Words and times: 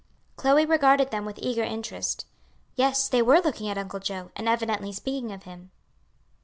Chloe 0.35 0.65
regarded 0.65 1.11
them 1.11 1.25
with 1.25 1.37
eager 1.37 1.61
interest; 1.61 2.25
yes, 2.73 3.07
they 3.07 3.21
were 3.21 3.39
looking 3.39 3.69
at 3.69 3.77
Uncle 3.77 3.99
Joe, 3.99 4.31
and 4.35 4.49
evidently 4.49 4.91
speaking 4.91 5.31
of 5.31 5.43
him. 5.43 5.69